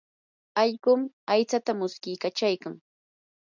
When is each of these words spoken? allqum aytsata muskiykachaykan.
allqum 0.61 1.01
aytsata 1.35 1.71
muskiykachaykan. 1.79 2.73